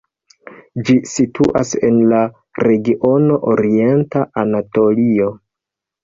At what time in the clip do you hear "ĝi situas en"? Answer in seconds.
0.85-1.99